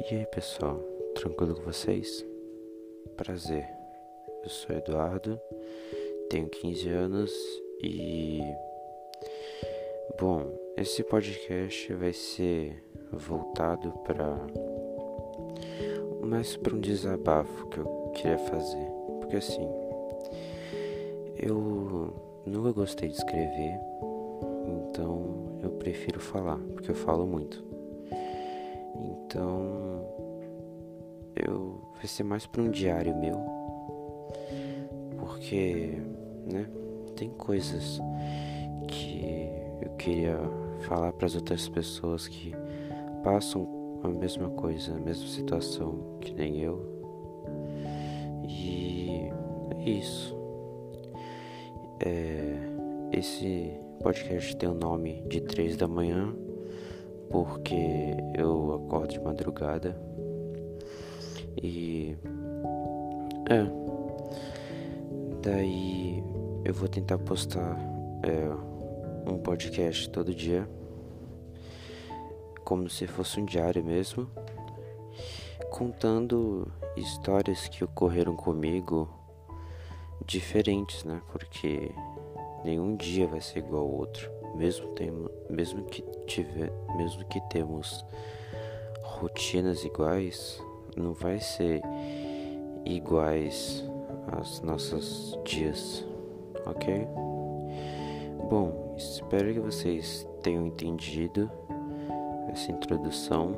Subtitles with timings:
[0.00, 0.78] E aí pessoal,
[1.14, 2.24] tranquilo com vocês?
[3.16, 3.68] Prazer,
[4.44, 5.38] eu sou Eduardo,
[6.30, 7.32] tenho 15 anos
[7.82, 8.40] e.
[10.18, 12.82] Bom, esse podcast vai ser
[13.12, 14.38] voltado para.
[16.22, 18.88] mais para um desabafo que eu queria fazer,
[19.20, 19.68] porque assim.
[21.36, 22.14] Eu
[22.46, 23.78] nunca gostei de escrever,
[24.88, 27.77] então eu prefiro falar, porque eu falo muito.
[28.96, 30.06] Então,
[31.36, 33.36] eu vai ser mais para um diário meu,
[35.18, 36.00] porque,
[36.46, 36.68] né,
[37.16, 38.00] tem coisas
[38.86, 39.48] que
[39.82, 40.38] eu queria
[40.80, 42.54] falar para as outras pessoas que
[43.22, 43.66] passam
[44.02, 46.80] a mesma coisa, a mesma situação que nem eu.
[48.48, 49.28] E
[49.76, 50.36] é isso.
[52.00, 52.54] É,
[53.12, 56.32] esse podcast tem o nome de três da manhã
[57.30, 60.00] porque eu acordo de madrugada
[61.62, 62.16] e
[63.48, 63.64] é
[65.42, 66.22] daí
[66.64, 67.76] eu vou tentar postar
[68.22, 70.68] é, um podcast todo dia
[72.64, 74.28] como se fosse um diário mesmo
[75.70, 79.08] contando histórias que ocorreram comigo
[80.26, 81.90] diferentes né porque
[82.64, 88.04] nenhum dia vai ser igual ao outro mesmo temo, mesmo que tiver, mesmo que temos
[89.02, 90.60] rotinas iguais,
[90.96, 91.80] não vai ser
[92.84, 93.84] iguais
[94.32, 96.04] aos nossos dias,
[96.66, 97.06] ok?
[98.50, 101.50] Bom, espero que vocês tenham entendido
[102.50, 103.54] essa introdução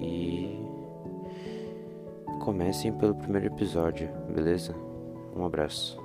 [0.00, 0.58] e
[2.40, 4.74] comecem pelo primeiro episódio, beleza?
[5.36, 6.03] Um abraço.